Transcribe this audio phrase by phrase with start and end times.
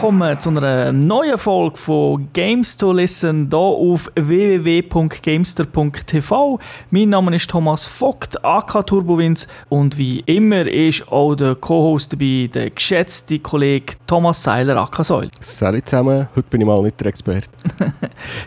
[0.00, 6.58] willkommen zu einer neuen Folge von Games to Listen hier auf www.gamester.tv.
[6.88, 12.48] Mein Name ist Thomas Vogt, AK Turbowins und wie immer ist auch der Co-Host dabei,
[12.50, 15.28] der geschätzte Kollege Thomas Seiler, AK Säul.
[15.38, 17.50] Salut zusammen, heute bin ich mal nicht der Experte.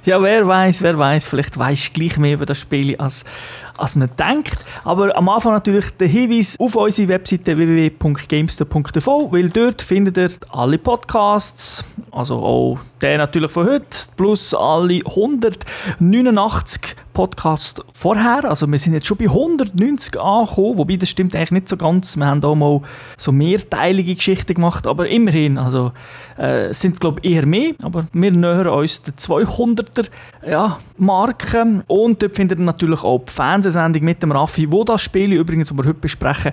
[0.06, 3.26] ja, wer weiß, wer weiß, vielleicht weiß du gleich mehr über das Spiel als
[3.78, 4.58] als man denkt.
[4.84, 10.78] Aber am Anfang natürlich der Hinweis auf unsere Webseite www.gamester.tv, weil dort findet ihr alle
[10.78, 18.46] Podcasts, also auch der natürlich von heute, plus alle 189 Podcasts vorher.
[18.46, 22.18] Also wir sind jetzt schon bei 190 angekommen, wobei das stimmt eigentlich nicht so ganz.
[22.18, 22.82] Wir haben auch mal
[23.18, 25.92] so mehrteilige Geschichten gemacht, aber immerhin, also
[26.38, 30.10] äh, es sind glaube ich eher mehr, aber wir nähern uns der 200er
[30.48, 35.02] ja, Marke und dort findet ihr natürlich auch die Fernsehsendung mit dem Raffi, wo das
[35.02, 36.52] Spiel übrigens, das wir heute besprechen,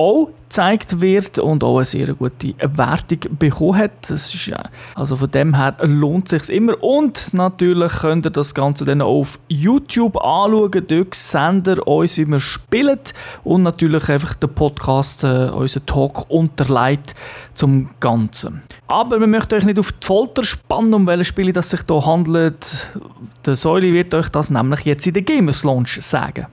[0.00, 3.90] auch gezeigt wird und auch eine sehr gute Wertung bekommen hat.
[4.08, 4.50] Das ist,
[4.94, 6.82] also von dem her lohnt es sich immer.
[6.82, 10.84] Und natürlich könnt ihr das Ganze dann auf YouTube anschauen.
[10.88, 12.98] Dort sehen ihr uns, wie wir spielen
[13.44, 17.14] und natürlich einfach den Podcast, äh, unseren Talk unterleitet
[17.52, 18.62] zum Ganzen.
[18.88, 22.06] Aber wir möchten euch nicht auf die Folter spannen, um welche Spiele das sich hier
[22.06, 22.88] handelt.
[23.44, 26.46] Der Säule wird euch das nämlich jetzt in der Gamers Launch sagen.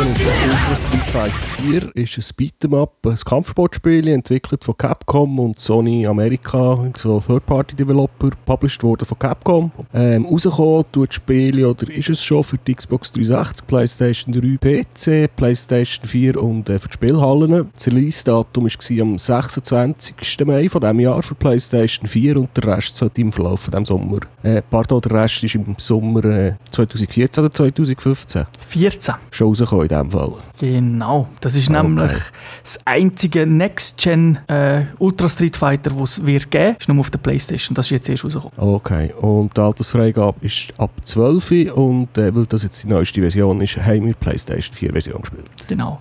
[0.00, 5.60] Besprechen ist Ultra Street Fighter 4 ist ein Beat'em-up, ein Kampfsportspiel, entwickelt von Capcom und
[5.60, 9.70] Sony Amerika, so Third-Party-Developer, published worden von Capcom.
[9.92, 14.56] Ähm, rausgekommen tut das Spiel, oder ist es schon für die Xbox 360, Playstation 3,
[14.56, 17.70] PC, Playstation 4 und äh, für die Spielhallen.
[17.74, 20.46] Das Release-Datum war am 26.
[20.46, 23.84] Mai von diesem Jahr für Playstation 4 und der Rest sollte im Verlauf von diesem
[23.84, 28.46] Sommer, äh, pardon, der Rest ist im Sommer äh, 2014 oder 2015?
[28.68, 30.32] 14 schon rausgekommen in diesem Fall.
[30.58, 31.82] Genau, das ist okay.
[31.82, 32.12] nämlich
[32.62, 36.76] das einzige Next-Gen äh, Ultra Street Fighter, das es wird geben.
[36.78, 38.52] ist nur auf der Playstation, das ist jetzt erst rausgekommen.
[38.56, 43.60] Okay, und die Altersfreigabe ist ab 12 und äh, weil das jetzt die neueste Version
[43.60, 45.46] ist, haben wir die Playstation 4 Version gespielt.
[45.68, 46.00] Genau.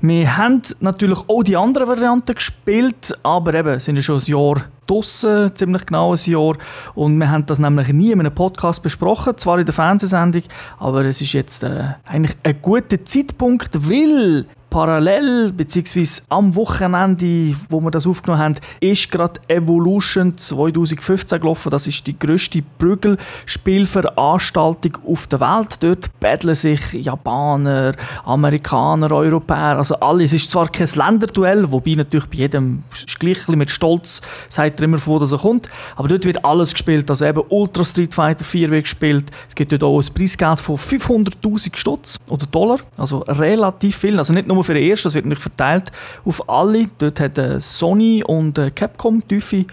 [0.00, 4.64] Wir haben natürlich auch die anderen Varianten gespielt, aber eben, sind ja schon ein Jahr
[4.86, 6.56] draussen, ziemlich genau ein Jahr.
[6.94, 10.42] Und wir haben das nämlich nie in einem Podcast besprochen, zwar in der Fernsehsendung,
[10.78, 16.22] aber es ist jetzt äh, eigentlich ein guter Zeitpunkt, weil parallel bzw.
[16.28, 21.70] am Wochenende, wo wir das aufgenommen haben, ist gerade Evolution 2015 gelaufen.
[21.70, 25.82] Das ist die größte Prügelspielveranstaltung auf der Welt.
[25.82, 27.92] Dort battlen sich Japaner,
[28.24, 30.32] Amerikaner, Europäer, also alles.
[30.32, 32.82] Es ist zwar kein Länderduell, wobei natürlich bei jedem
[33.18, 37.08] gleich mit Stolz sagt er immer vor, dass er kommt, aber dort wird alles gespielt.
[37.10, 39.30] Also eben Ultra Street Fighter 4 wird gespielt.
[39.48, 44.18] Es gibt dort auch ein Preisgeld von 500'000 Stutz oder Dollar, also relativ viel.
[44.18, 45.92] Also nicht nur nur für den ersten, das wird nicht verteilt
[46.24, 46.86] auf alle.
[46.98, 49.66] Dort hat äh, Sony und äh, Capcom tiefe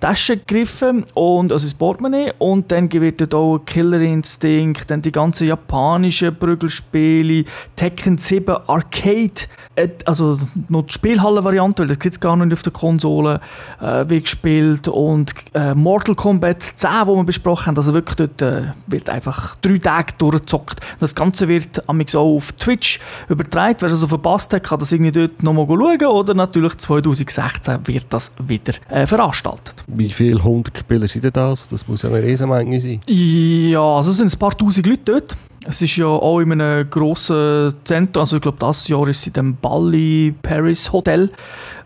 [0.00, 5.12] Tasche gegriffen und also das Portemonnaie und dann wird dort auch Killer Instinct, dann die
[5.12, 7.44] ganzen japanischen Prügelspiele,
[7.76, 9.30] Tekken 7 Arcade,
[9.76, 10.38] äh, also
[10.70, 13.40] noch die Spielhalle-Variante, weil das gibt es gar nicht auf der Konsole,
[13.80, 18.40] äh, wird gespielt und äh, Mortal Kombat 10, wo wir besprochen haben, also wirklich dort
[18.40, 20.80] äh, wird einfach drei Tage durchgezockt.
[20.98, 25.12] Das Ganze wird auch auf Twitch übertragen, wer das also verpasst hat, kann das irgendwie
[25.12, 29.84] dort nochmal schauen oder natürlich 2016 wird das wieder äh, veranstaltet.
[29.94, 31.68] Wie viele hundert Spieler sind das?
[31.68, 33.00] Das muss ja eine Riesenmenge sein.
[33.06, 35.36] Ja, also es sind ein paar tausend Leute dort.
[35.66, 39.26] Es ist ja auch in einem grossen Zentrum, also ich glaube, das Jahr ist es
[39.26, 41.30] in dem Bali Paris Hotel.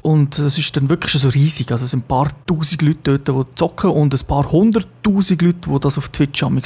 [0.06, 1.72] Und es ist dann wirklich so riesig.
[1.72, 5.70] Also es sind ein paar tausend Leute dort, die zocken und ein paar hunderttausend Leute,
[5.70, 6.60] die das auf Twitch schauen.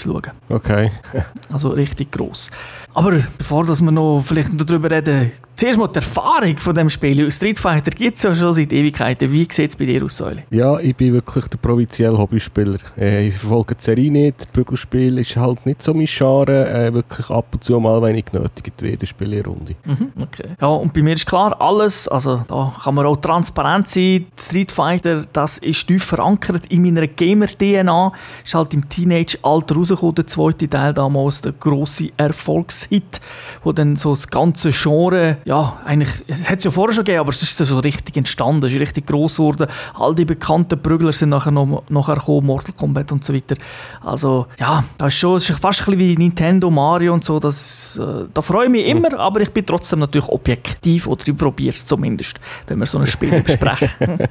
[0.48, 0.90] Okay.
[1.52, 2.50] also richtig gross.
[2.94, 7.30] Aber bevor dass wir noch vielleicht darüber reden, zuerst mal die Erfahrung von dem Spiel.
[7.30, 9.30] Street Fighter gibt es ja schon seit Ewigkeiten.
[9.30, 10.42] Wie sieht es bei dir aus, Säule?
[10.50, 12.78] Ja, ich bin wirklich der provinzielle Hobbyspieler.
[12.96, 14.52] Äh, ich verfolge die Serie nicht.
[14.52, 16.66] Prügelspiel ist halt nicht so mein Scharen.
[16.66, 19.74] Äh, wirklich ab und zu mal, wenn ich genötigt werde, spiele ich eine Runde.
[19.84, 20.48] Mhm, okay.
[20.60, 24.72] Ja, und bei mir ist klar, alles, also da kann man auch transparent sein, Street
[24.72, 28.12] Fighter, das ist tief verankert in meiner Gamer-DNA.
[28.44, 33.20] Ist halt im Teenage-Alter rausgekommen, der zweite Teil damals, der grosse Erfolgshit,
[33.62, 37.20] wo dann so das ganze Genre, ja, eigentlich, es hat es ja vorher schon gegeben,
[37.20, 39.66] aber es ist so richtig entstanden, es ist richtig gross geworden.
[39.94, 43.56] All die bekannten Prügler sind nachher noch, nachher gekommen, Mortal Kombat und so weiter.
[44.02, 47.38] Also, ja, das ist schon, es ist fast ein bisschen wie Nintendo, Mario und so,
[47.38, 51.36] das, äh, da freue ich mich immer, aber ich bin trotzdem natürlich objektiv, oder ich
[51.36, 53.98] probiere es zumindest, wenn wir so ein Spiel besprechen.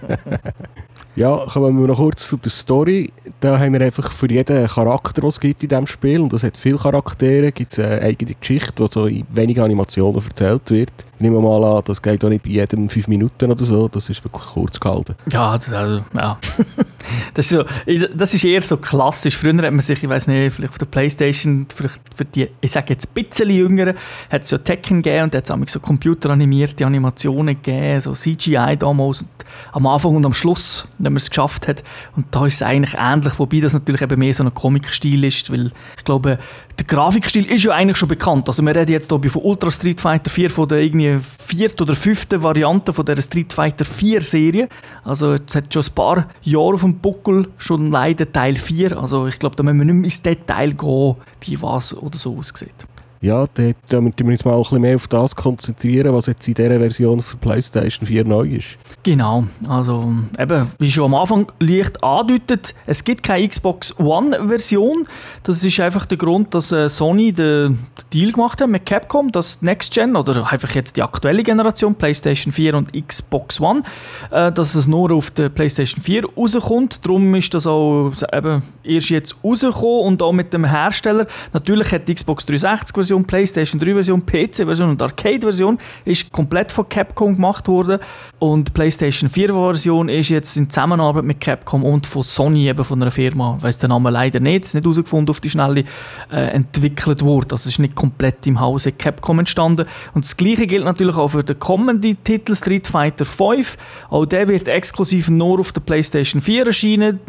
[1.18, 3.12] ja, kommen wir noch kurz zu der Story.
[3.40, 6.44] Da haben wir einfach für jeden Charakter, den es gibt in diesem Spiel, und es
[6.44, 10.92] hat viele Charaktere, gibt es eine eigene Geschichte, die so in wenigen Animationen erzählt wird.
[11.16, 14.08] Ich nehme mal an, das geht auch nicht bei jedem fünf Minuten oder so, das
[14.08, 15.16] ist wirklich kurz gehalten.
[15.31, 16.38] Ja, das, also, ja.
[17.34, 17.64] das, ist so,
[18.16, 19.36] das ist eher so klassisch.
[19.36, 22.72] Früher hat man sich, ich weiß nicht, vielleicht auf der Playstation, vielleicht für die, ich
[22.72, 23.96] sage jetzt ein bisschen jüngere,
[24.30, 29.25] hat es so Tekken gegeben und hat es so computeranimierte Animationen gegeben, so CGI damals.
[29.72, 31.83] Am Anfang und am Schluss, wenn man es geschafft hat.
[32.15, 35.51] Und da ist es eigentlich ähnlich, wobei das natürlich eben mehr so ein Comic-Stil ist,
[35.51, 36.38] weil ich glaube,
[36.77, 38.48] der Grafikstil ist ja eigentlich schon bekannt.
[38.48, 41.95] Also wir reden jetzt hier von Ultra Street Fighter 4, von der irgendwie vierten oder
[41.95, 44.69] fünften Variante von der Street Fighter 4 Serie.
[45.04, 48.98] Also es hat schon ein paar Jahre auf dem Buckel schon leider Teil 4.
[48.98, 52.38] Also ich glaube, da müssen wir nicht mehr ins Detail gehen, wie was oder so
[52.38, 52.86] aussieht.
[53.19, 56.54] Ja, da müssen wir uns mal ein bisschen mehr auf das konzentrieren, was jetzt in
[56.54, 58.78] dieser Version für PlayStation 4 neu ist.
[59.02, 65.08] Genau, also eben, wie schon am Anfang leicht andeutet, es gibt keine Xbox One-Version.
[65.44, 67.80] Das ist einfach der Grund, dass äh, Sony den
[68.14, 72.54] Deal gemacht hat mit Capcom, dass Next Gen oder einfach jetzt die aktuelle Generation, PlayStation
[72.54, 73.81] 4 und Xbox One,
[74.30, 77.04] äh, dass es nur auf der PlayStation 4 rauskommt.
[77.04, 81.25] Darum ist das auch eben erst jetzt rausgekommen und auch mit dem Hersteller.
[81.54, 86.30] Natürlich hat die Xbox 360 Version, PlayStation 3 Version, PC Version und Arcade Version ist
[86.31, 88.00] komplett von Capcom gemacht worden
[88.39, 93.01] und PlayStation 4 Version ist jetzt in Zusammenarbeit mit Capcom und von Sony eben von
[93.01, 95.86] einer Firma, weiß den Namen leider nicht, ist nicht herausgefunden auf die Schnelle
[96.31, 97.48] äh, entwickelt worden.
[97.51, 101.44] Also ist nicht komplett im Hause Capcom entstanden und das gleiche gilt natürlich auch für
[101.44, 103.77] den kommenden Titel Street Fighter 5.
[104.09, 107.19] Auch der wird exklusiv nur auf der PlayStation 4 erscheinen.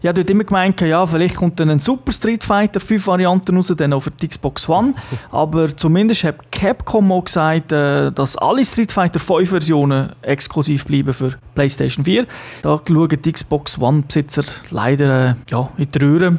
[0.00, 3.56] Ich habe dort immer gemeint, ja, vielleicht kommt dann ein Super Street Fighter 5 Varianten
[3.56, 4.91] raus, dann für die Xbox One
[5.30, 11.12] aber zumindest hat Capcom auch gesagt, äh, dass alle Street Fighter 5 Versionen exklusiv bleiben
[11.12, 12.26] für PlayStation 4.
[12.62, 16.36] Da schauen die Xbox One-Besitzer leider äh, ja, in die Röhre.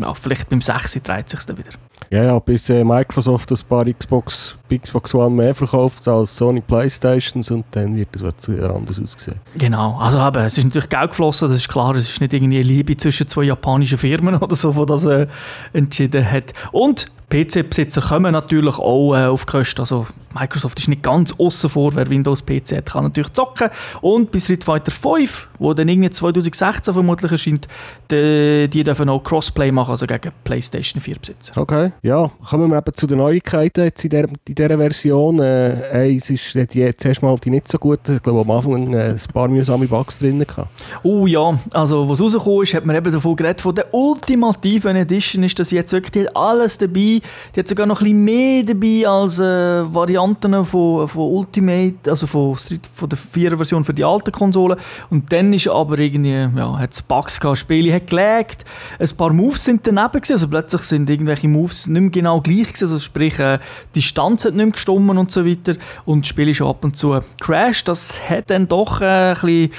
[0.00, 1.02] Ja, vielleicht beim 6.
[1.02, 1.70] dreht sich wieder.
[2.10, 7.50] Ja, ja, bis äh, Microsoft ein paar Xbox, Xbox One mehr verkauft als Sony Playstations
[7.50, 9.40] und dann wird das wieder anders aussehen.
[9.56, 12.58] Genau, also eben, es ist natürlich Geld geflossen, das ist klar, es ist nicht irgendwie
[12.58, 15.26] eine Liebe zwischen zwei japanischen Firmen oder so, die das äh,
[15.72, 16.52] entschieden hat.
[16.72, 19.80] Und PC-Besitzer kommen natürlich auch äh, auf Kosten.
[19.80, 23.70] Also Microsoft ist nicht ganz außen vor, wer Windows PC hat, kann natürlich zocken.
[24.00, 27.68] Und bei Street Fighter 5, wo dann irgendwie 2016 vermutlich erscheint,
[28.10, 31.60] die, die dürfen auch Crossplay machen, also gegen PlayStation 4 Besitzer.
[31.60, 35.38] Okay, ja, kommen wir eben zu den Neuigkeiten jetzt in, der, in dieser Version.
[35.38, 39.10] Äh, eins ist die, zuerst mal die nicht so gut, ich glaube am Anfang äh,
[39.10, 40.68] ein paar mühsame Bugs drin gehabt.
[41.02, 45.44] Oh ja, also was rausgekommen ist, hat man eben davon geredet, von der ultimativen Edition
[45.44, 47.20] ist das jetzt wirklich alles dabei.
[47.54, 50.23] Die hat sogar noch ein bisschen mehr dabei als äh, Varianten
[50.64, 54.78] von, von Ultimate, also von, Street, von der 4 Version für die alten Konsolen.
[55.10, 58.64] Und dann ist aber irgendwie, ja, hat es Bugs gehabt, Spiele hat gelegt,
[58.98, 62.68] ein paar Moves sind daneben gewesen, also plötzlich sind irgendwelche Moves nicht mehr genau gleich
[62.68, 63.58] gewesen, also sprich, äh,
[63.94, 66.96] die Distanz hat nicht mehr gestummen und so weiter und das Spiel ist ab und
[66.96, 67.88] zu crashed.
[67.88, 69.70] Das hat dann doch äh, ein bisschen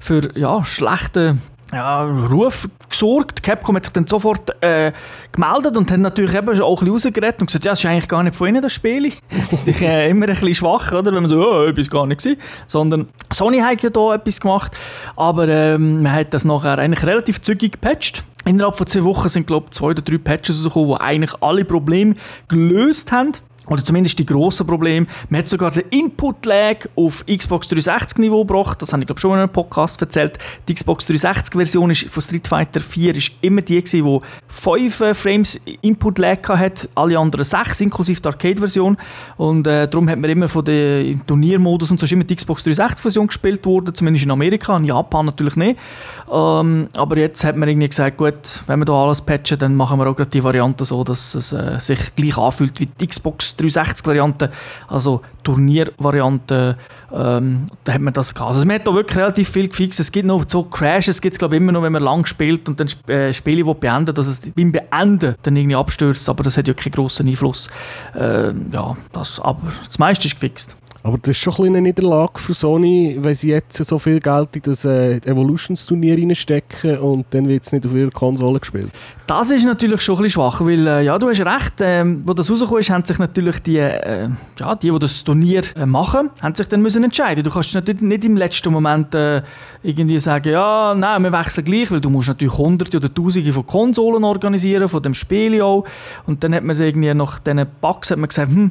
[0.00, 1.38] für ja, schlechte
[1.74, 3.42] ja, Ruf gesorgt.
[3.42, 4.92] Capcom hat sich dann sofort äh,
[5.32, 8.08] gemeldet und hat natürlich eben auch ein bisschen rausgeredet und gesagt, ja, das ist eigentlich
[8.08, 9.12] gar nicht von ihnen, das Spiel.
[9.50, 11.12] das ist äh, immer ein bisschen schwach, oder?
[11.12, 12.40] wenn man so, oh, etwas gar nicht gewesen.
[12.66, 14.72] Sondern Sony hat ja da etwas gemacht,
[15.16, 18.24] aber ähm, man hat das nachher eigentlich relativ zügig gepatcht.
[18.44, 21.64] Innerhalb von zwei Wochen sind, glaube ich, zwei oder drei Patches rausgekommen, die eigentlich alle
[21.64, 22.14] Probleme
[22.48, 23.32] gelöst haben.
[23.68, 25.06] Oder zumindest die grossen Probleme.
[25.30, 28.82] Man hat sogar den Input-Lag auf Xbox 360-Niveau gebracht.
[28.82, 30.38] Das habe ich glaube schon in einem Podcast erzählt.
[30.68, 36.46] Die Xbox 360-Version von Street Fighter 4 ist immer die, die 5 äh, Frames Input-Lag
[36.48, 36.88] hatte.
[36.94, 38.98] Alle anderen 6, inklusive der Arcade-Version.
[39.38, 43.28] Und äh, darum hat man immer von dem Turniermodus und so immer die Xbox 360-Version
[43.28, 43.94] gespielt worden.
[43.94, 45.78] Zumindest in Amerika, in Japan natürlich nicht.
[46.30, 49.98] Ähm, aber jetzt hat man irgendwie gesagt, gut, wenn wir da alles patchen, dann machen
[49.98, 53.53] wir auch gerade die Variante so, dass es äh, sich gleich anfühlt wie die Xbox
[53.56, 54.50] 360-Variante,
[54.88, 56.76] also Turniervariante,
[57.12, 58.54] ähm, da hat man das gehabt.
[58.54, 60.00] Also man hat da wirklich relativ viel gefixt.
[60.00, 62.80] Es gibt noch so Crashes, gibt es glaube immer noch, wenn man lang spielt und
[62.80, 66.74] dann äh, Spiele beenden dass es beim Beenden dann irgendwie abstürzt, aber das hat ja
[66.74, 67.70] keinen grossen Einfluss.
[68.14, 70.76] Äh, ja, das, aber das meiste ist gefixt.
[71.04, 74.62] Aber das ist schon eine Niederlage für Sony, wenn sie jetzt so viel Geld in
[74.62, 78.90] das äh, Evolutions-Turnier reinstecken und dann wird es nicht auf ihrer Konsole gespielt.
[79.26, 82.32] Das ist natürlich schon ein bisschen schwach, weil äh, ja, du hast recht, äh, wo
[82.32, 86.30] das rausgekommen ist, haben sich natürlich die, äh, ja, die, die das Turnier äh, machen,
[86.40, 87.44] haben sich dann müssen entscheiden.
[87.44, 89.42] Du kannst natürlich nicht im letzten Moment äh,
[89.82, 93.66] irgendwie sagen, ja, nein, wir wechseln gleich, weil du musst natürlich hunderte oder tausende von
[93.66, 95.84] Konsolen organisieren, von dem Spiel auch.
[96.26, 98.70] Und dann hat man irgendwie nach diesen Bugs hat man gesagt, hm,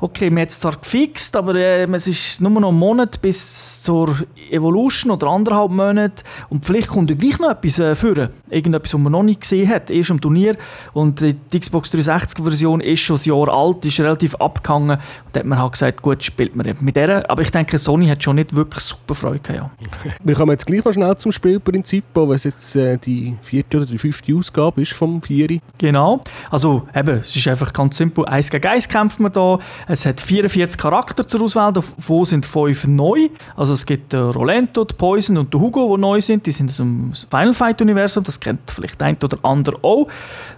[0.00, 3.82] okay, wir haben es zwar gefixt, aber äh, es ist nur noch ein Monat bis
[3.82, 4.16] zur
[4.50, 8.30] Evolution oder anderthalb Monate und vielleicht kommt ja gleich noch etwas äh, führen.
[8.48, 10.56] Irgendetwas, was man noch nicht gesehen hat, erst am Turnier
[10.92, 15.46] und die Xbox 360-Version ist schon ein Jahr alt, ist relativ abgehangen und da hat
[15.46, 17.30] man halt gesagt, gut, spielt man mit der.
[17.30, 19.80] Aber ich denke, Sony hat schon nicht wirklich super Freude gehabt.
[19.80, 19.88] Ja.
[20.24, 23.86] Wir kommen jetzt gleich noch schnell zum Spielprinzip, weil es jetzt äh, die vierte oder
[23.86, 25.60] die fünfte Ausgabe ist vom Vieri.
[25.78, 29.58] Genau, also eben, es ist einfach ganz simpel, eins gegen eins kämpft man da,
[29.92, 33.28] es hat 44 Charakter zur Auswahl, davon sind fünf neu.
[33.56, 36.46] Also es gibt den Rolento, den Poison und den Hugo, die neu sind.
[36.46, 40.06] Die sind aus dem Final Fight-Universum, das kennt vielleicht ein oder andere auch.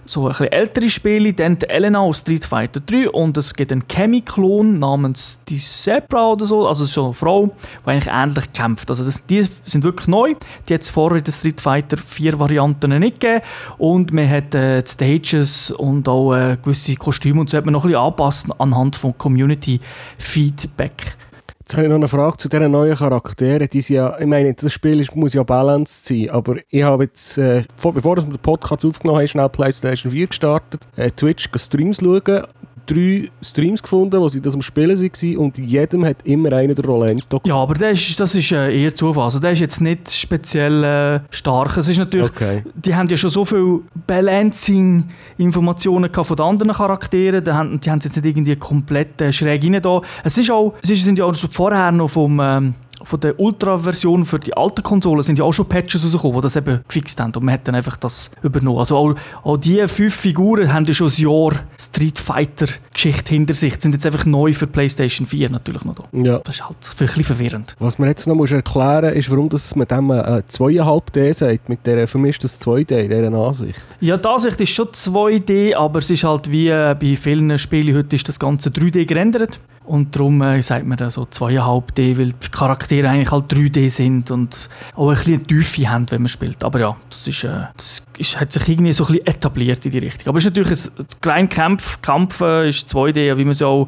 [0.05, 1.33] So ein bisschen ältere Spiele.
[1.33, 6.33] Dann die Elena aus Street Fighter 3 und es gibt einen Chemi-Klon namens die Zebra
[6.33, 7.51] oder so, also so eine Frau,
[7.85, 8.89] die eigentlich ähnlich kämpft.
[8.89, 10.35] Also das, die sind wirklich neu.
[10.69, 13.41] Die hat es vorher in der Street Fighter 4 Varianten nicht gegeben.
[13.77, 17.83] Und man hat äh, Stages und auch äh, gewisse Kostüme und so hat man noch
[17.83, 19.79] ein bisschen anpassen anhand von Community
[20.17, 21.15] Feedback.
[21.61, 23.69] Jetzt habe ich noch eine Frage zu diesen neuen Charakteren.
[23.69, 27.37] Die ja, ich meine, das Spiel ist, muss ja balanced sein, aber ich habe jetzt,
[27.37, 31.99] äh, vor, bevor wir den Podcast aufgenommen haben, schnell PlayStation 4 gestartet, äh, Twitch Streams
[32.01, 32.43] schauen
[32.85, 36.85] drei Streams gefunden, wo sie das am Spielen waren und jedem hat immer einer der
[36.85, 39.25] Rolento Ja, aber das ist, das ist äh, eher Zufall.
[39.25, 41.77] Also der ist jetzt nicht speziell äh, stark.
[41.77, 42.63] Es ist natürlich, okay.
[42.75, 47.99] die haben ja schon so viele Balancing-Informationen von den anderen Charakteren, die haben, die haben
[48.03, 50.01] jetzt nicht irgendwie komplett äh, schräg rein da.
[50.23, 52.39] Es ist auch, es sind ja auch vorher noch vom...
[52.41, 52.73] Ähm,
[53.03, 56.55] von der Ultra-Version für die alten Konsolen sind ja auch schon Patches rausgekommen, die das
[56.55, 58.79] eben gefixt haben und man hat dann einfach das übernommen.
[58.79, 63.75] Also auch, auch diese fünf Figuren haben ja schon ein Jahr Street Fighter-Geschichte hinter sich,
[63.75, 66.03] die sind jetzt einfach neu für PlayStation 4 natürlich noch da.
[66.11, 66.39] Ja.
[66.39, 67.75] Das ist halt ein bisschen verwirrend.
[67.79, 71.69] Was man jetzt noch muss erklären muss, ist, warum das mit dem äh, 2,5D sagt,
[71.69, 73.79] mit der, für mich ist das 2D, in dieser Ansicht.
[73.99, 77.95] Ja, die Ansicht ist schon 2D, aber es ist halt wie äh, bei vielen Spielen
[77.95, 79.59] heute ist das Ganze 3D gerendert.
[79.85, 84.69] Und darum äh, sagt man so 2,5D, weil die Charaktere eigentlich halt 3D sind und
[84.95, 86.63] auch ein bisschen Tiefe haben, wenn man spielt.
[86.63, 89.91] Aber ja, das, ist, äh, das ist, hat sich irgendwie so ein bisschen etabliert in
[89.91, 90.29] die Richtung.
[90.29, 93.61] Aber es ist natürlich ein, ein kleiner Kampf, Kampf äh, ist 2D, wie man es
[93.61, 93.87] auch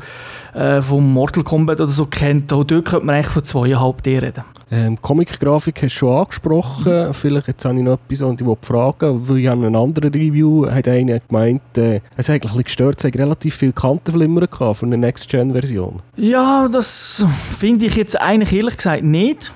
[0.53, 2.51] äh, vom Mortal Kombat oder so kennt.
[2.51, 4.43] Auch dort könnte man eigentlich von 2,5D reden.
[4.72, 7.07] Ähm, Comic-Grafik hast du schon angesprochen.
[7.07, 7.13] Mhm.
[7.13, 10.12] Vielleicht jetzt habe ich noch etwas, und ich wollte fragen, weil ich habe einen anderen
[10.13, 14.77] Review, hat einer gemeint, äh, es hat eigentlich gestört, es hat relativ viele Kantenflimmer gehabt
[14.77, 16.01] für eine Next-Gen-Version.
[16.17, 17.25] Ja, das
[17.60, 19.53] finde ich jetzt eigentlich ehrlich gesagt nicht.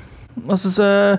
[0.48, 1.18] Also es, äh,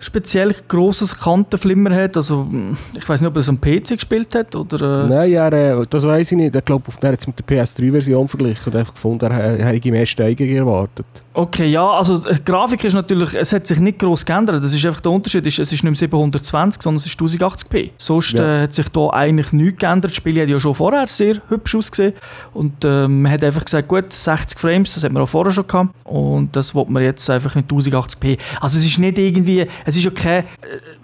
[0.00, 2.16] speziell grosses Kantenflimmer hat.
[2.16, 2.46] Also,
[2.94, 5.04] ich weiß nicht, ob er es am PC gespielt hat oder...
[5.04, 6.54] Äh Nein, ja, äh, das weiß ich nicht.
[6.54, 9.90] Ich glaube, er hat es mit der PS3-Version verglichen und einfach gefunden, er, er hätte
[9.90, 11.06] mehr Steigerung erwartet.
[11.38, 14.64] Okay, ja, also die Grafik ist natürlich, es hat sich nicht groß geändert.
[14.64, 17.90] Das ist einfach der Unterschied, es ist nicht mehr 720, sondern es ist 1080p.
[17.96, 18.58] Sonst ja.
[18.58, 20.10] äh, hat sich da eigentlich nichts geändert.
[20.10, 22.14] Das Spiel hat ja schon vorher sehr hübsch ausgesehen
[22.54, 25.66] und äh, man hat einfach gesagt, gut, 60 Frames, das hat man auch vorher schon
[25.66, 28.36] gehabt und das wollte man jetzt einfach in 1080p.
[28.60, 30.46] Also es ist nicht irgendwie, es ist ja kein, äh,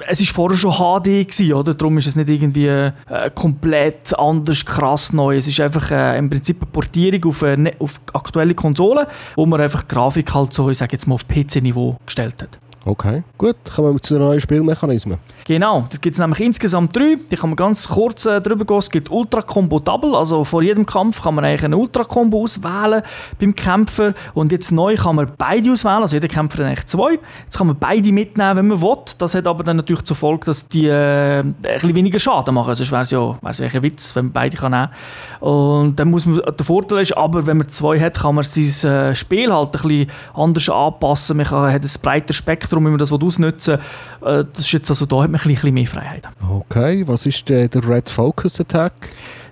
[0.09, 1.75] es ist vorher schon HD gewesen, oder?
[1.75, 2.93] Darum ist es nicht irgendwie äh,
[3.35, 5.37] komplett anders, krass neu.
[5.37, 9.61] Es ist einfach äh, im Prinzip eine Portierung auf, äh, auf aktuelle Konsolen, wo man
[9.61, 12.59] einfach Grafik halt so, ich sage jetzt mal, auf PC-Niveau gestellt hat.
[12.87, 13.57] Okay, gut.
[13.75, 15.19] Kommen wir zu den neuen Spielmechanismen.
[15.47, 17.17] Genau, das gibt es nämlich insgesamt drei.
[17.31, 18.79] Die kann man ganz kurz äh, drüber gehen.
[18.79, 22.43] Es gibt Ultra Combo Double, also vor jedem Kampf kann man eigentlich einen Ultra Combo
[22.43, 23.03] auswählen
[23.41, 24.12] beim Kämpfer.
[24.35, 27.19] Und jetzt neu kann man beide auswählen, also jeder Kämpfer hat eigentlich zwei.
[27.45, 28.97] Jetzt kann man beide mitnehmen, wenn man will.
[29.19, 32.75] Das hat aber dann natürlich zur Folge, dass die äh, ein bisschen weniger Schaden machen.
[32.75, 34.88] Sonst wäre es ja, wär's ja ein Witz, wenn man beide kann nehmen
[35.41, 35.49] kann.
[35.49, 38.91] Und dann muss man, der Vorteil ist aber, wenn man zwei hat, kann man sein
[38.91, 41.38] äh, Spiel halt ein bisschen anders anpassen.
[41.38, 43.75] Man kann, hat ein breiteres Spektrum Spektrum, wie man das ausnutzen.
[43.75, 46.28] Äh, das ist jetzt also, da hat man ein bisschen mehr Freiheit.
[46.49, 48.93] Okay, was ist der Red Focus Attack?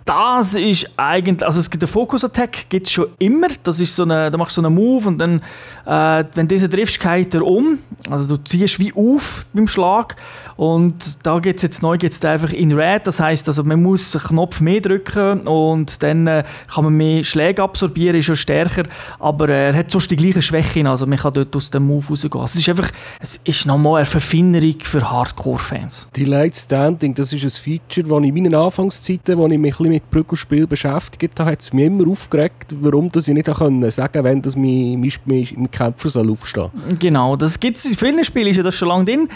[0.04, 3.48] Das ist eigentlich, also es gibt den Focus Attack, gibt es schon immer.
[3.62, 5.40] Das ist so eine, da machst du so einen Move und dann,
[5.86, 7.78] äh, wenn du diesen triffst, geht er um.
[8.10, 10.16] Also du ziehst wie auf beim Schlag
[10.56, 13.06] und da geht es jetzt neu geht's einfach in Red.
[13.06, 17.22] Das heißt, also man muss einen Knopf mehr drücken und dann äh, kann man mehr
[17.22, 18.84] Schläge absorbieren, ist schon stärker,
[19.20, 22.08] aber äh, er hat sonst die gleichen Schwächen, also man kann dort aus dem Move
[22.08, 22.40] rausgehen.
[22.40, 22.90] Also es ist einfach,
[23.20, 26.08] es ist nochmal eine Verfinderung für Hardcore-Fans.
[26.16, 29.91] Light Standing, das ist ein Feature, das ich in meinen Anfangszeiten, wo ich mich ein
[29.92, 34.24] mit Prügelspiel beschäftigt habe, hat es mich immer aufgeregt, warum dass ich nicht können sagen
[34.24, 35.12] wenn das mein, mein,
[35.56, 38.88] mein, Kämpfer soll aufstehen Genau, das gibt es in vielen Spielen, ist ja das schon
[38.88, 39.28] lange drin.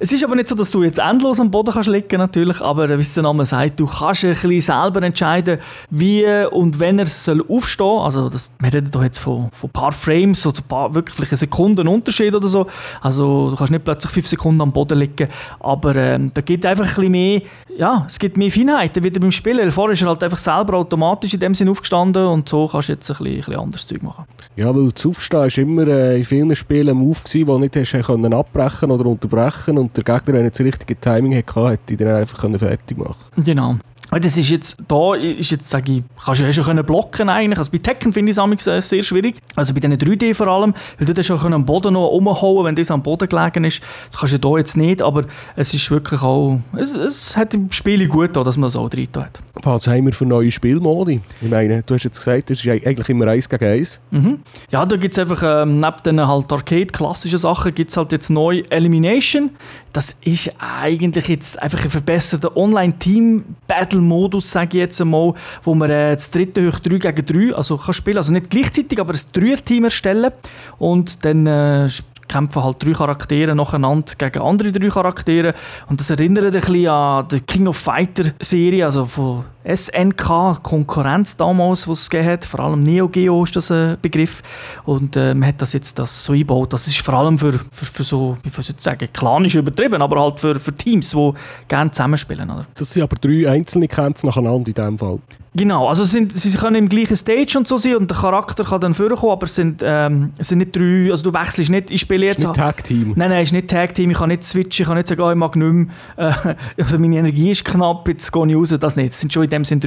[0.00, 2.88] Es ist aber nicht so, dass du jetzt endlos am Boden kannst liegen natürlich, aber
[2.88, 5.58] wie es der Name sagt, du kannst ein bisschen selber entscheiden,
[5.90, 8.04] wie und wenn er soll aufstehen soll.
[8.04, 11.32] Also das, wir reden hier jetzt von, von ein paar Frames, oder paar, wirklich vielleicht
[11.32, 12.66] eine Sekunde Unterschied oder so.
[13.00, 15.28] Also du kannst nicht plötzlich fünf Sekunden am Boden liegen,
[15.60, 17.42] aber ähm, da gibt einfach ein bisschen mehr,
[17.76, 19.70] ja, es gibt mehr Feinheiten wieder beim Spielen.
[19.70, 22.92] Vorher ist er halt einfach selber automatisch in dem Sinn aufgestanden und so kannst du
[22.92, 24.24] jetzt ein bisschen, ein bisschen anderes Zeug machen.
[24.56, 27.76] Ja, weil das Aufstehen war immer äh, in vielen Spielen ein Move, gewesen, wo nicht
[27.76, 31.94] hast, können abbrechen oder unterbrechen und der Gegner, wenn er das richtige Timing hatte, hätte
[31.94, 33.76] ihn dann einfach fertig machen Genau.
[34.10, 37.58] Das ist jetzt, da ist jetzt, sage ich, kannst du ja schon blocken eigentlich.
[37.58, 39.36] Also bei Tekken finde ich es äh, sehr schwierig.
[39.56, 42.74] Also bei diesen 3D vor allem, weil du dann schon am Boden noch umhauen wenn
[42.74, 43.80] das am Boden gelegen ist.
[44.10, 45.24] Das kannst du da jetzt nicht, aber
[45.56, 49.08] es ist wirklich auch, es, es hat im Spiel gut dass man das auch drin
[49.16, 49.40] hat.
[49.62, 51.20] Was haben wir für neue Spielmodi?
[51.40, 54.00] Ich meine, du hast jetzt gesagt, das ist eigentlich immer eins gegen eins.
[54.10, 54.40] Mhm.
[54.70, 58.30] Ja, da gibt es einfach, ähm, neben den halt Arcade-klassischen Sachen, gibt es halt jetzt
[58.30, 59.50] neu Elimination.
[59.92, 65.90] Das ist eigentlich jetzt einfach ein verbesserter Online-Team-Battle Modus, sage ich jetzt einmal, wo man
[65.90, 69.20] äh, das dritte hoch 3 gegen 3 also kann spielen, also nicht gleichzeitig, aber ein
[69.32, 70.32] Dreier-Team erstellen.
[70.78, 71.88] Und dann äh,
[72.34, 75.54] kämpfen halt drei Charaktere nacheinander gegen andere drei Charaktere.
[75.88, 81.36] Und das erinnert ein bisschen an die King of Fighter Serie, also von SNK, Konkurrenz
[81.36, 82.44] damals, was es hat.
[82.44, 84.42] Vor allem Neo Geo ist das ein Begriff.
[84.84, 86.72] Und äh, man hat das jetzt das so eingebaut.
[86.72, 90.20] Das ist vor allem für, für, für so, wie soll ich sagen, klanisch übertrieben, aber
[90.20, 91.32] halt für, für Teams, die
[91.68, 92.50] gerne zusammenspielen.
[92.50, 92.66] Oder?
[92.74, 95.20] Das sind aber drei einzelne Kämpfe nacheinander in diesem Fall.
[95.56, 98.80] Genau, also sind, sie können im gleichen Stage und so sein und der Charakter kann
[98.80, 102.00] dann vorkommen, aber es sind, ähm, es sind nicht drei, also du wechselst nicht, ich
[102.00, 102.38] spiele jetzt...
[102.38, 103.12] Es ist nicht Tag-Team.
[103.14, 105.30] Nein, nein, es ist nicht Tag-Team, ich kann nicht switchen, ich kann nicht sagen, oh,
[105.30, 108.96] ich mag nicht mehr, äh, also meine Energie ist knapp, jetzt gehe ich raus, das
[108.96, 109.12] nicht.
[109.12, 109.80] Es sind schon in dem Sinne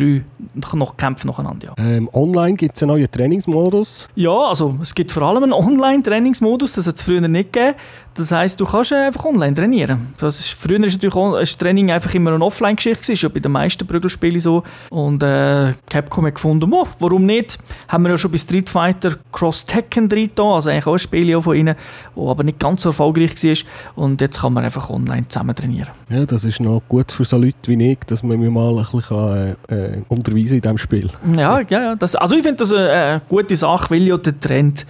[0.56, 1.74] drei noch Kämpfe nacheinander, ja.
[1.78, 4.08] Ähm, online gibt es einen neuen Trainingsmodus?
[4.16, 7.76] Ja, also es gibt vor allem einen Online-Trainingsmodus, das hat es früher nicht gegeben.
[8.18, 10.08] Das heisst, du kannst einfach online trainieren.
[10.18, 13.86] Das ist, früher war natürlich das Training einfach immer eine Offline-Geschichte, schon bei den meisten
[13.86, 14.64] Prügelspielen so.
[14.90, 15.57] Und äh,
[15.90, 17.58] Capcom hat gefunden, oh, warum nicht?
[17.88, 21.42] Haben wir ja schon bei Street Fighter Cross Tekken drin, also eigentlich auch ein Spiel
[21.42, 21.76] von ihnen,
[22.16, 24.04] das aber nicht ganz so erfolgreich war.
[24.04, 25.90] Und jetzt kann man einfach online zusammen trainieren.
[26.10, 28.86] Ja, das ist noch gut für so Leute wie ich, dass man mich mal ein
[28.92, 31.10] bisschen äh, äh, unterweisen in diesem Spiel.
[31.36, 31.96] Ja, ja, ja.
[31.96, 34.86] Das, also ich finde das eine, eine gute Sache, weil ja der Trend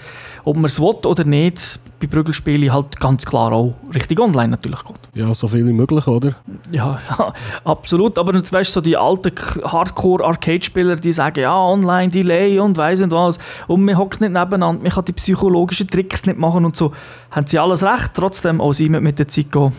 [0.47, 4.83] ob man es will oder nicht, bei Prügelspielen halt ganz klar auch richtig online natürlich
[4.83, 4.95] geht.
[5.13, 6.35] Ja, so viel wie möglich, oder?
[6.71, 7.33] Ja, ja
[7.63, 8.17] absolut.
[8.19, 9.31] Aber du weißt, so die alten
[9.63, 13.39] Hardcore-Arcade-Spieler, die sagen, ja, online, Delay und weiss nicht was.
[13.67, 16.91] Und man hockt nicht nebeneinander, man kann die psychologischen Tricks nicht machen und so.
[17.37, 19.71] Haben sie alles recht, trotzdem auch sie mit der Zeit gehen.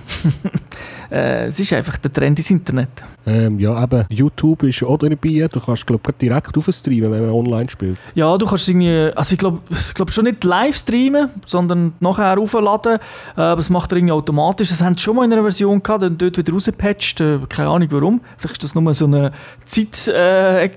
[1.11, 3.03] äh, es ist einfach der Trend ins Internet.
[3.27, 5.49] Ähm, ja, eben, YouTube ist auch dabei.
[5.53, 7.99] Du kannst, glaube direkt aufstreamen, wenn man online spielt.
[8.15, 9.59] Ja, du kannst irgendwie, also ich glaube
[9.95, 12.99] glaub schon nicht live streamen, sondern nachher aufladen.
[13.37, 14.69] Äh, aber das macht er irgendwie automatisch.
[14.69, 17.21] Das haben sie schon mal in einer Version gehabt, dann dort wieder rausgepatcht.
[17.21, 18.21] Äh, keine Ahnung warum.
[18.37, 19.33] Vielleicht ist das nur so ein
[19.65, 20.71] Zeit, äh,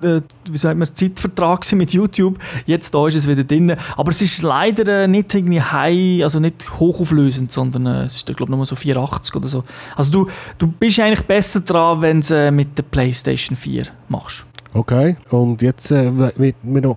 [0.00, 2.38] wie sagt man, Zeitvertrag mit YouTube.
[2.66, 3.74] Jetzt da ist es wieder drin.
[3.96, 8.44] Aber es ist leider nicht irgendwie high, also nicht hochauflösend, sondern äh, es ist, glaube
[8.44, 9.64] ich, nur so 480 oder so.
[9.96, 10.26] Also du,
[10.58, 14.44] du bist eigentlich besser dran, wenn du es mit der PlayStation 4 machst.
[14.72, 16.96] Okay, und jetzt äh, wird mir noch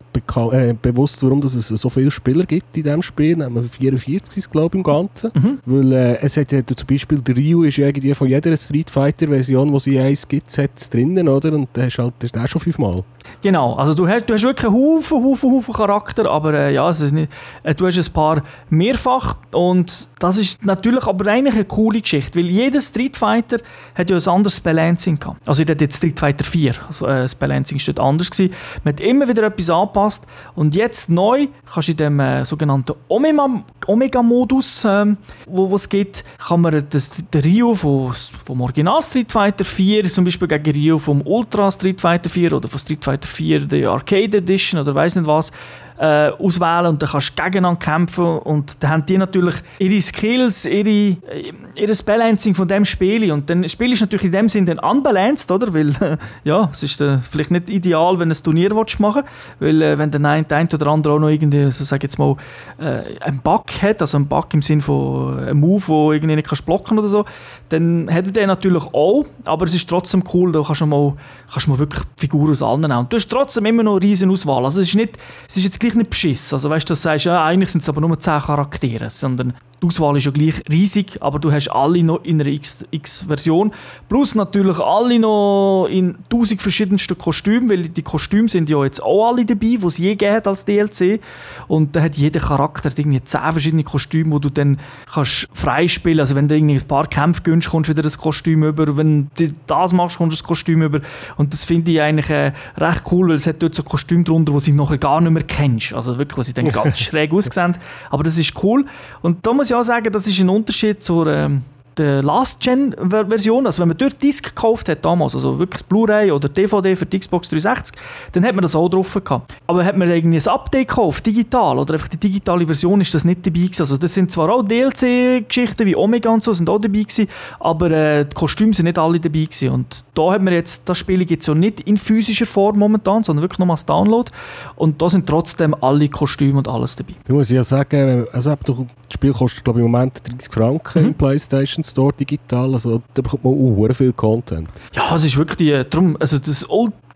[0.52, 3.36] äh, bewusst, warum dass es so viele Spieler gibt in diesem Spiel.
[3.36, 5.32] Nämlich 44 ist glaube ich im Ganzen.
[5.34, 5.58] Mhm.
[5.66, 9.28] Weil äh, es hat ja zum Beispiel, der Ryu ist irgendwie von jeder Street Fighter
[9.28, 11.52] Version, die sie eins gibt, hat drinnen, oder?
[11.54, 13.04] Und der ist halt der ist schon fünfmal.
[13.42, 16.90] Genau, also du hast, du hast wirklich einen Haufen, Haufen, Haufen Charakter, aber äh, ja,
[16.90, 17.32] es ist nicht,
[17.64, 22.40] äh, du hast ein paar mehrfach und das ist natürlich aber eigentlich eine coole Geschichte,
[22.40, 23.58] weil jeder Street Fighter
[23.96, 25.48] hat ja ein anderes Balancing gehabt.
[25.48, 28.32] Also ich hatte jetzt Street Fighter 4, also, äh, das Balancing war dort anders.
[28.32, 28.54] Gewesen.
[28.84, 32.94] Man hat immer wieder etwas angepasst und jetzt neu kannst du in dem äh, sogenannten
[33.08, 38.14] Omega-Modus, ähm, wo es gibt, kann man das, den Ryu vom,
[38.46, 42.68] vom Original Street Fighter 4 zum Beispiel gegen Ryu vom Ultra Street Fighter 4 oder
[42.68, 45.52] von Street Fighter 4 die Arcade Edition oder weiß nicht was,
[45.98, 50.66] äh, auswählen und dann kannst du gegeneinander kämpfen und dann haben die natürlich ihre Skills,
[50.66, 54.76] ihre, äh, ihr Balancing von dem Spiel und dann Spiel ist natürlich in dem Sinne
[54.76, 55.74] dann unbalanced, oder?
[55.74, 59.24] Weil, äh, ja, es ist äh, vielleicht nicht ideal, wenn du ein Turnier willst machen
[59.60, 62.20] weil äh, wenn der eine, der eine oder andere auch noch irgendwie, so sag jetzt
[62.20, 62.36] mal,
[62.80, 66.48] äh, einen Bug hat, also einen Bug im Sinne von einem Move, wo irgendwie nicht
[66.48, 67.26] kannst blocken oder so,
[67.70, 71.14] dann hat er den natürlich auch, aber es ist trotzdem cool, da kannst du mal,
[71.52, 72.92] kannst du mal wirklich Figuren aus allen.
[72.92, 74.66] Und du hast trotzdem immer noch eine riesen Auswahl.
[74.66, 76.56] Also es ist nicht, es ist jetzt gleich nicht beschissen.
[76.56, 79.88] Also weißt du, du sagst, ja, eigentlich sind es aber nur 10 Charaktere, sondern die
[79.88, 83.74] Auswahl ist ja gleich riesig, aber du hast alle noch in einer X-Version.
[84.08, 89.28] Plus natürlich alle noch in tausend verschiedensten Kostümen, weil die Kostüme sind ja jetzt auch
[89.28, 91.20] alle dabei, die es je gegeben hat als DLC.
[91.68, 94.80] Und da hat jeder Charakter irgendwie zehn verschiedene Kostüme, wo du dann
[95.14, 96.22] kannst freispielen.
[96.22, 98.96] Also wenn du irgendwie ein paar Kämpfe gönnst, kommst du wieder das Kostüm über.
[98.96, 101.02] Wenn du das machst, kommst du das Kostüm über.
[101.36, 104.54] Und das finde ich eigentlich äh, recht cool, weil es hat dort so Kostüme drunter,
[104.58, 105.44] die du nachher gar nicht mehr
[105.78, 105.94] kennst.
[105.94, 107.78] Also wirklich, was sie dann ganz schräg aussehen.
[108.10, 108.86] Aber das ist cool.
[109.22, 111.64] Und da muss ich auch sagen, das ist ein Unterschied zur ähm,
[111.98, 116.96] der Last-Gen-Version, also wenn man dort Disc gekauft hat damals, also wirklich Blu-ray oder DVD
[116.96, 117.96] für die Xbox 360,
[118.32, 119.54] dann hat man das auch drauf gehabt.
[119.68, 123.26] Aber hat man irgendwie ein Update gekauft, digital, oder einfach die digitale Version, ist das
[123.26, 123.82] nicht dabei gewesen.
[123.82, 127.28] Also das sind zwar auch DLC-Geschichten wie Omega und so, sind auch dabei gewesen,
[127.60, 129.70] aber äh, die Kostüme sind nicht alle dabei gewesen.
[129.70, 133.24] Und da hat man jetzt, das Spiel gibt es ja nicht in physischer Form momentan,
[133.24, 134.30] sondern wirklich nur als Download.
[134.76, 137.14] Und da sind trotzdem alle Kostüme und alles dabei.
[137.26, 138.76] Ich muss ja sagen, also das
[139.14, 141.08] Spiel kostet glaube ich im Moment 30 Franken mhm.
[141.10, 142.74] im Playstation PlayStation Store digital.
[142.74, 144.70] Also da bekommt man auch viel Content.
[144.94, 146.68] Ja, es ist wirklich die, darum, also das,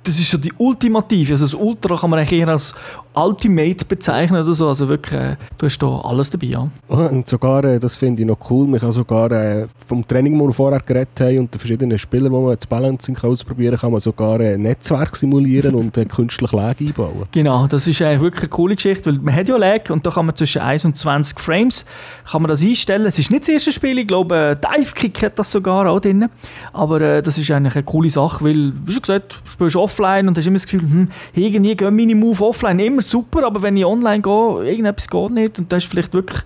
[0.08, 1.34] das ist so die Ultimative.
[1.34, 2.74] Also das Ultra kann man eigentlich eher als
[3.13, 4.70] Ultimate bezeichnen oder so.
[4.70, 6.70] Also wirklich, äh, du hast da alles dabei, ja.
[6.88, 10.48] Und sogar, äh, das finde ich noch cool, man kann sogar äh, vom Training, das
[10.48, 13.82] wir vorher geredet haben und den verschiedenen Spielern, wo man das Balancing kann ausprobieren kann,
[13.82, 17.26] kann man sogar äh, Netzwerk simulieren und äh, künstliche Lag einbauen.
[17.32, 20.12] Genau, das ist eigentlich wirklich eine coole Geschichte, weil man hat ja Lag und da
[20.12, 21.86] kann man zwischen 1 und 20 Frames
[22.32, 23.06] kann man das einstellen.
[23.06, 26.00] Es ist nicht das erste Spiel, ich glaube, äh, Dive Kick hat das sogar auch
[26.00, 26.30] drin.
[26.72, 30.38] Aber das ist eigentlich eine coole Sache, weil, wie schon gesagt, du spielst offline und
[30.38, 33.86] hast immer das Gefühl, hm, irgendwie gehen meine Move offline immer super, aber wenn ich
[33.86, 36.41] online gehe, irgendetwas geht nicht und da ist vielleicht wirklich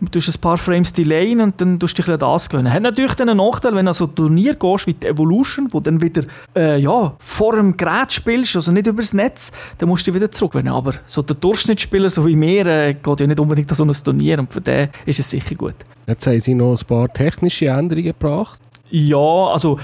[0.00, 2.72] du ein paar Frames delayen und dann tust du dich an das gewöhnen.
[2.72, 5.80] Hat natürlich dann einen Nachteil, wenn du so ein Turnier gehst wie die Evolution, wo
[5.80, 6.22] dann wieder
[6.54, 10.30] äh, ja, vor dem Gerät spielst, also nicht über das Netz, dann musst du wieder
[10.30, 10.72] zurückgewinnen.
[10.72, 13.92] Aber so der Durchschnittsspieler, so wie mir, äh, geht ja nicht unbedingt an so ein
[13.92, 15.74] Turnier und für den ist es sicher gut.
[16.06, 18.60] Jetzt haben sie noch ein paar technische Änderungen gebracht.
[18.90, 19.80] Ja, also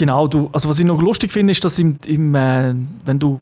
[0.00, 3.38] Genau, du, also was ich noch lustig finde, ist, dass im, im, äh, wenn du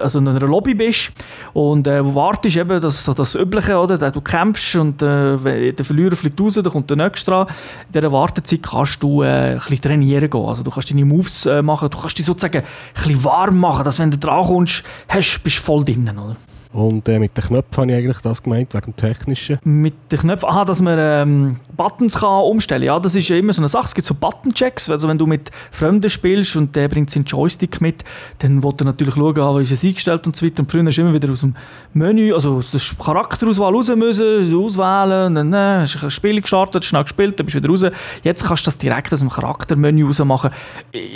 [0.00, 1.12] also in einer Lobby bist
[1.52, 4.10] und äh, wartest, eben, das so das Übliche, oder?
[4.10, 7.46] Du kämpfst und äh, der Verlierer fliegt raus, dann kommt der Nächste dran.
[7.46, 10.44] In dieser Wartezeit kannst du äh, ein bisschen trainieren gehen.
[10.44, 12.64] Also du kannst deine Moves äh, machen, du kannst dich sozusagen ein
[13.04, 16.34] bisschen warm machen, dass wenn du dran kommst, hast, bist du voll drinnen, oder?
[16.72, 19.58] Und äh, mit den Knöpfen habe ich eigentlich das gemeint, wegen dem Technischen.
[19.64, 22.86] Mit den Knöpfen, aha, dass man ähm, Buttons kann umstellen kann.
[22.86, 23.86] Ja, das ist ja immer so eine Sache.
[23.86, 24.88] Es gibt so Button-Checks.
[24.88, 28.04] Also wenn du mit Fremden spielst und der bringt seinen Joystick mit,
[28.38, 30.60] dann will er natürlich schauen, ah, wie ist es eingestellt und so weiter.
[30.60, 31.54] Und früher hast du immer wieder aus dem
[31.92, 36.84] Menü, also aus der Charakterauswahl raus müssen, auswählen, dann äh, hast du ein Spiel gestartet,
[36.84, 37.94] schnell gespielt, dann bist du wieder raus.
[38.22, 40.50] Jetzt kannst du das direkt aus dem Charaktermenü raus machen.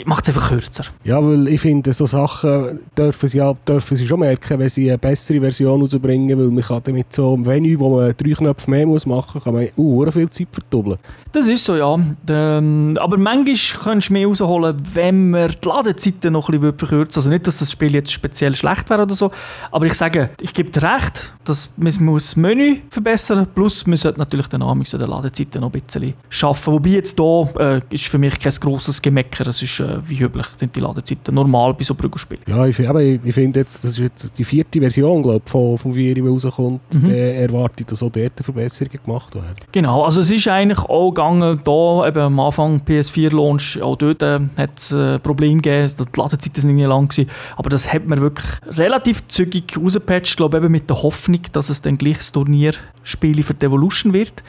[0.04, 0.84] Macht es einfach kürzer.
[1.04, 4.98] Ja, weil ich finde, so Sachen dürfen sie, dürfen sie schon merken, wenn sie eine
[4.98, 8.86] bessere Version rausbringen, weil man kann damit so ein Venue, wo man drei Knöpfe mehr
[8.86, 10.98] muss machen muss, kann man uh, viel Zeit verdoppeln.
[11.32, 11.98] Das ist so, ja.
[12.28, 17.20] Ähm, aber manchmal kannst du mehr rausholen, wenn man die Ladezeiten noch ein bisschen verkürzen
[17.20, 19.30] Also nicht, dass das Spiel jetzt speziell schlecht wäre oder so,
[19.70, 24.18] aber ich sage, ich gebe dir recht, dass man das Menü verbessern plus man sollte
[24.18, 26.72] natürlich den Namen der Ladezeiten noch ein bisschen schaffen.
[26.72, 30.46] Wobei jetzt hier äh, ist für mich kein grosses Gemecker, es ist äh, wie üblich,
[30.56, 32.42] sind die Ladezeiten normal bei so Brüggelspielen.
[32.46, 35.78] Ja, ich, ich, ich finde jetzt, das ist jetzt die vierte Version, glaube ich, von,
[35.78, 37.08] von Vieri, rauskommt, mhm.
[37.08, 39.54] der erwartet, dass auch dort Verbesserungen gemacht werden.
[39.72, 44.40] Genau, also es ist eigentlich auch gegangen, da eben am Anfang PS4-Launch, auch dort äh,
[44.56, 48.20] hat es äh, Probleme gegeben, die Ladezeiten sind nicht lang gewesen, aber das hat man
[48.20, 53.42] wirklich relativ zügig rausgepatcht, glaube eben mit der Hoffnung, dass es dann gleich das Turnierspiel
[53.42, 54.42] für die Evolution wird,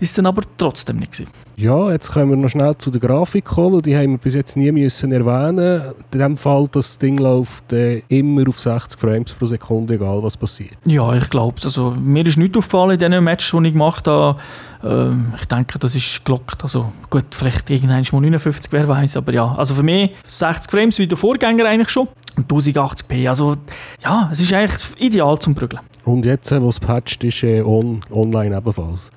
[0.00, 1.30] ist dann aber trotzdem nicht gewesen.
[1.56, 4.34] Ja, jetzt können wir noch schnell zu der Grafik kommen, weil die haben wir bis
[4.34, 5.92] jetzt nie müssen erwähnen.
[6.12, 10.22] In dem Fall, dass das Ding läuft äh, immer auf 60 Frames pro Sekunde, egal
[10.22, 10.76] was passiert.
[10.84, 11.64] Ja, ich glaube es.
[11.64, 14.38] Also, mir ist nichts aufgefallen in diesen Match, die ich gemacht habe.
[14.84, 16.62] Ähm, ich denke, das ist gelockt.
[16.62, 19.16] Also gut, vielleicht irgendwann mal 59, wer weiß.
[19.16, 22.08] Aber ja, also für mich 60 Frames wie der Vorgänger eigentlich schon.
[22.36, 23.28] Und 1080p.
[23.28, 23.56] Also
[24.02, 25.82] ja, es ist eigentlich ideal zum Brügeln.
[26.04, 29.10] Und jetzt, äh, wo es patcht ist, äh, on, online ebenfalls?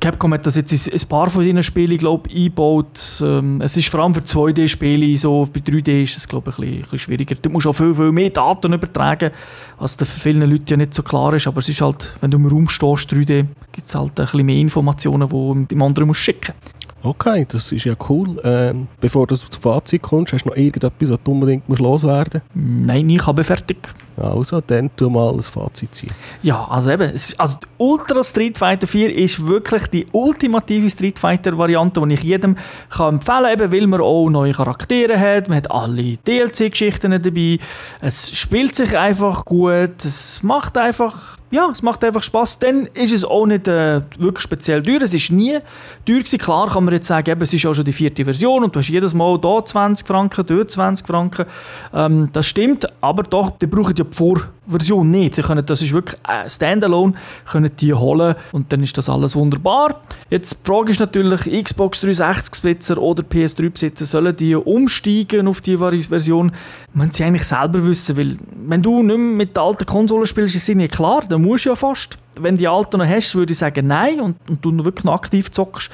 [0.00, 3.22] Capcom hat das jetzt in ein paar von seinen Spielen, glaube ich, eingebaut.
[3.22, 6.60] Ähm, es ist vor allem für 2D-Spiele so, bei 3D ist es, glaube ich, ein
[6.60, 7.34] bisschen, ein bisschen schwieriger.
[7.36, 9.30] Du musst auch viel, viel mehr Daten übertragen,
[9.78, 12.36] was für viele Leute ja nicht so klar ist, aber es ist halt, wenn du
[12.36, 16.08] im Raum stehst, 3D, gibt es halt ein bisschen mehr Informationen, die du dem anderen
[16.08, 16.54] musst schicken.
[17.02, 18.40] Okay, das ist ja cool.
[18.44, 22.40] Ähm, bevor du zum Fazit kommst, hast du noch irgendetwas, was du unbedingt musst loswerden
[22.54, 22.86] musst?
[22.86, 23.76] Nein, ich habe fertig.
[24.16, 26.12] Also, dann tu mal ein Fazit ziehen.
[26.42, 32.00] Ja, also eben, also Ultra Street Fighter 4 ist wirklich die ultimative Street Fighter Variante,
[32.06, 32.56] die ich jedem
[32.90, 37.58] kann empfehlen kann, weil man auch neue Charaktere hat, man hat alle DLC-Geschichten dabei,
[38.00, 42.58] es spielt sich einfach gut, es macht einfach ja, es macht einfach Spaß.
[42.58, 45.02] Dann ist es auch nicht äh, wirklich speziell teuer.
[45.02, 45.58] Es ist nie
[46.04, 46.38] teuer gewesen.
[46.38, 48.80] Klar kann man jetzt sagen, eben, es ist auch schon die vierte Version und du
[48.80, 51.46] hast jedes Mal hier 20 Franken, dort 20 Franken.
[51.92, 54.04] Ähm, das stimmt, aber doch, die brauchen ja die
[54.66, 55.34] Vorversion nicht.
[55.34, 57.14] Sie können, das ist wirklich äh, Standalone,
[57.50, 60.00] können die holen und dann ist das alles wunderbar.
[60.30, 66.52] Jetzt die Frage ist natürlich, Xbox 360-Besitzer oder PS3-Besitzer, sollen die umsteigen auf die Version?
[66.92, 70.54] Man sie eigentlich selber wissen, weil wenn du nicht mehr mit der alten Konsole spielst,
[70.54, 72.18] ist es nicht klar, dann musst du ja fast.
[72.36, 75.52] Wenn die alten noch hast, würde ich sagen nein und, und du wirklich noch aktiv
[75.52, 75.88] zockst.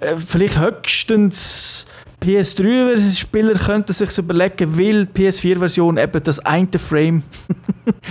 [0.00, 1.86] Äh, vielleicht höchstens
[2.22, 7.22] PS3-Spieler könnten sich überlegen, weil die PS4-Version eben das eine Frame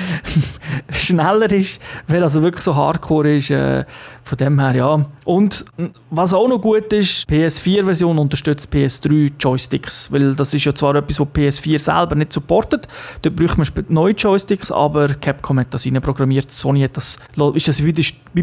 [0.91, 3.50] schneller ist, weil also wirklich so hardcore ist.
[3.50, 3.86] Äh,
[4.28, 5.06] von dem her, ja.
[5.26, 5.66] Und
[6.10, 11.20] was auch noch gut ist, die PS4-Version unterstützt PS3-Joysticks, weil das ist ja zwar etwas,
[11.20, 12.88] was PS4 selber nicht supportet,
[13.22, 16.52] dort braucht man neue Joysticks, aber Capcom hat das programmiert.
[16.52, 17.18] Sony hat das,
[17.54, 17.94] ist das wie,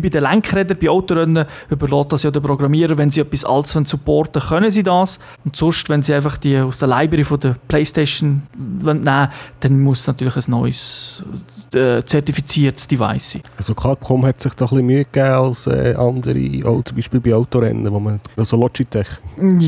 [0.01, 4.43] bei den Lenkrädern bei Autorennen, überlässt das ja der Programmierer, wenn sie etwas Altes supporten
[4.43, 5.19] können sie das.
[5.45, 9.29] Und sonst, wenn sie einfach die aus der Library von der Playstation nehmen
[9.61, 11.23] dann muss natürlich ein neues
[11.75, 13.39] äh, zertifiziertes Device.
[13.57, 17.21] Also Capcom hat sich da ein bisschen Mühe gegeben als äh, andere, auch zum Beispiel
[17.21, 19.07] bei Autorennen, wo man, also Logitech.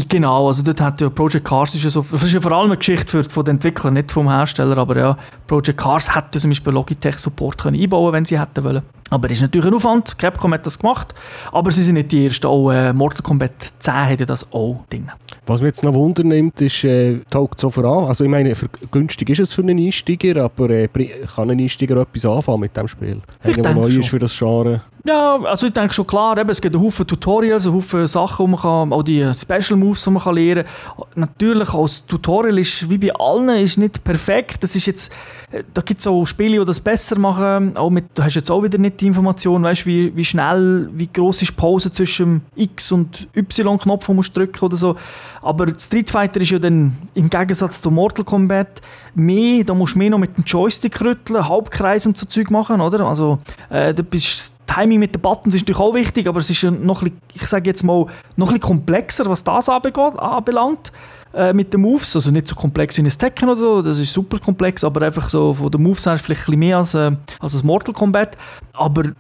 [0.09, 2.71] Genau, also dort hat ja Project Cars, ist ja so, das ist ja vor allem
[2.71, 5.17] eine Geschichte für, von den Entwicklern, nicht vom Hersteller, aber ja,
[5.47, 8.83] Project Cars hätte zum Beispiel Logitech Support können einbauen wenn sie hätten wollen.
[9.11, 11.15] Aber das ist natürlich ein Aufwand, Capcom hat das gemacht,
[11.53, 15.11] aber sie sind nicht die Ersten, auch äh, Mortal Kombat 10 hätte das auch drin.
[15.47, 18.69] Was mich jetzt noch Wunder nimmt, ist, äh, taugt so voran, also ich meine, für,
[18.91, 22.89] günstig ist es für einen Einsteiger, aber äh, kann ein Einsteiger etwas anfangen mit dem
[22.89, 23.21] Spiel?
[23.45, 24.83] Ich Einer, neu ist für das Genre?
[25.07, 28.61] Ja, also ich denke schon klar, eben, es gibt Haufen Tutorials, Haufen Sachen, die man
[28.61, 31.05] kann, auch die Special Moves, die man kann lernen kann.
[31.15, 34.65] Natürlich, als Tutorial ist, wie bei allen, ist nicht perfekt.
[34.65, 35.13] Das ist jetzt,
[35.53, 37.77] äh, da gibt es auch Spiele, die das besser machen.
[37.77, 41.07] Auch mit, du hast jetzt auch wieder nicht die Information, weißt, wie, wie schnell, wie
[41.07, 44.97] groß ist die Pause zwischen X und Y-Knopf, den du drücken oder so.
[45.41, 48.81] Aber Street Fighter ist ja dann im Gegensatz zu Mortal Kombat
[49.15, 52.81] mehr, da musst du mehr noch mit dem Joystick rütteln, Halbkreis und so Zeug machen,
[52.81, 53.07] oder?
[53.07, 53.39] Also,
[53.71, 57.03] äh, da bist Timing mit den Buttons ist natürlich auch wichtig, aber es ist noch
[57.03, 60.93] ein bisschen, ich sage jetzt mal, noch ein komplexer, was das anbelangt
[61.37, 62.17] äh, mit den Moves.
[62.17, 65.29] Also nicht so komplex wie ein Tekken oder so, das ist super komplex, aber einfach
[65.29, 68.39] so von den Moves her vielleicht ein mehr als, äh, als ein Mortal Kombat.
[68.73, 69.13] Aber die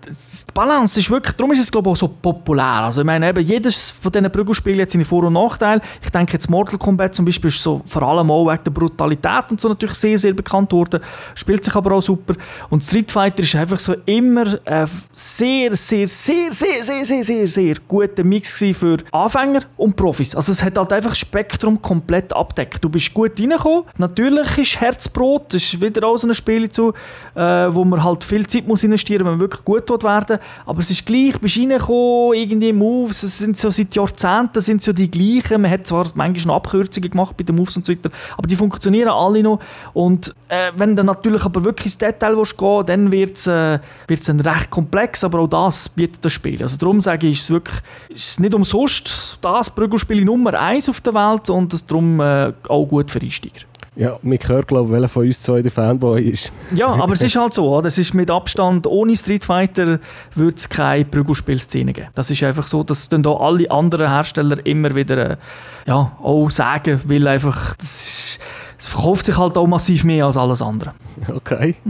[0.54, 2.64] Balance ist wirklich, darum ist es glaube ich auch so populär.
[2.64, 5.80] Also ich meine, eben jedes von diesen Prügelspielen hat seine Vor- und Nachteile.
[6.02, 9.50] Ich denke jetzt Mortal Kombat zum Beispiel ist so vor allem auch wegen der Brutalität
[9.50, 11.00] und so natürlich sehr, sehr bekannt worden.
[11.34, 12.34] Spielt sich aber auch super.
[12.70, 17.48] Und Street Fighter ist einfach so immer ein sehr, sehr, sehr, sehr, sehr, sehr, sehr,
[17.48, 20.34] sehr guter Mix für Anfänger und Profis.
[20.34, 22.84] Also es hat halt einfach Spektrum komplett abdeckt.
[22.84, 23.84] Du bist gut reingekommen.
[23.98, 26.92] Natürlich ist Herzbrot, das ist wieder auch so ein Spiel zu,
[27.34, 30.80] äh, wo man halt viel Zeit muss investieren muss, wenn man wirklich gut werden Aber
[30.80, 35.10] es ist gleich, bist reingekommen, irgendwie Moves, es sind so seit Jahrzehnten sind so die
[35.10, 35.62] gleichen.
[35.62, 38.56] Man hat zwar manchmal noch Abkürzungen gemacht bei den Moves und so weiter, aber die
[38.56, 39.60] funktionieren alle noch.
[39.92, 43.78] Und äh, wenn du natürlich aber wirklich ins Detail willst gehen dann wird es äh,
[44.26, 46.62] dann recht komplex, aber auch das bietet das Spiel.
[46.62, 47.76] Also darum sage ich, ist es wirklich
[48.08, 53.10] ist nicht umsonst das Prügelspiel Nummer 1 auf der Welt und darum äh, auch gut
[53.10, 53.60] für Einsteiger.
[53.96, 56.52] Ja, mich hört, glaube ich, welcher von uns zwei der Fanboy ist.
[56.74, 60.00] ja, aber es ist halt so, das ist mit Abstand, ohne Street Fighter
[60.34, 62.08] würde es keine Prügelspielszene geben.
[62.14, 65.36] Das ist einfach so, dass dann da alle anderen Hersteller immer wieder äh,
[65.86, 68.38] ja, auch sagen, weil einfach, das,
[68.78, 70.92] es verkauft sich halt auch massiv mehr als alles andere.
[71.34, 71.74] Okay.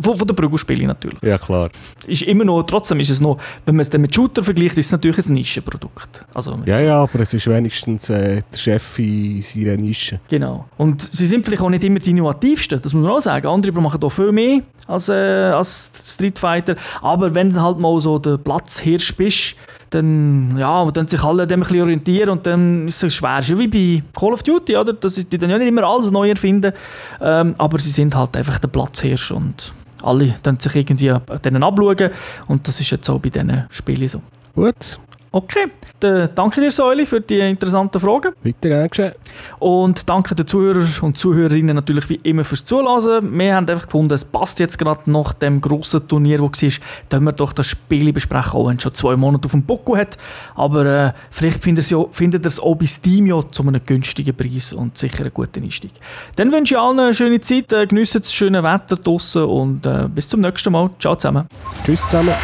[0.00, 1.20] Von, von den Prügelspielen natürlich.
[1.22, 1.70] Ja, klar.
[2.06, 4.86] Ist immer noch, trotzdem ist es noch, wenn man es dann mit Shooter vergleicht, ist
[4.86, 6.24] es natürlich ein Nischenprodukt.
[6.34, 10.20] Also ja, ja, aber es ist wenigstens äh, der Chef in seiner Nische.
[10.28, 10.66] Genau.
[10.76, 13.46] Und sie sind vielleicht auch nicht immer die innovativsten, das muss man auch sagen.
[13.46, 16.76] Andere machen da viel mehr als, äh, als Street Fighter.
[17.00, 19.56] Aber wenn du halt mal so der Platzhirsch bist,
[19.90, 23.42] dann, ja, dann sich alle dem ein bisschen orientieren und dann ist es schwer.
[23.42, 24.92] Schon wie bei Call of Duty, oder?
[24.92, 26.72] Das ist, die dann ja nicht immer alles neu erfinden,
[27.20, 29.72] ähm, aber sie sind halt einfach der Platzhirsch und
[30.04, 31.14] alle dann sich irgendwie
[31.44, 32.10] denen abschauen
[32.46, 34.22] und das ist jetzt auch bei diesen Spielen so.
[34.54, 34.98] Gut,
[35.34, 35.66] Okay,
[35.98, 38.34] dann danke dir, Säuli, für die interessanten Fragen.
[38.44, 39.14] Weiter geschehen.
[39.58, 43.36] Und danke den Zuhörern und Zuhörerinnen natürlich wie immer fürs Zuhören.
[43.36, 46.70] Wir haben einfach gefunden, es passt jetzt gerade nach dem grossen Turnier, das war,
[47.08, 49.96] dass wir doch das Spiel besprechen, auch wenn es schon zwei Monate auf dem Buckel
[49.96, 50.18] hat.
[50.54, 54.96] Aber äh, vielleicht findet ihr es auch bei Steam ja zu einem günstigen Preis und
[54.96, 55.94] sicher einen guten Einstieg.
[56.36, 60.06] Dann wünsche ich allen eine schöne Zeit, äh, geniessen das schöne Wetter draußen und äh,
[60.14, 60.90] bis zum nächsten Mal.
[61.00, 61.48] Ciao zusammen.
[61.84, 62.34] Tschüss zusammen.